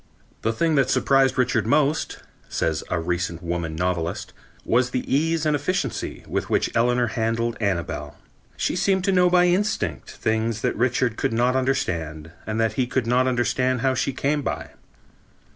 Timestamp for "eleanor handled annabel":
6.75-8.17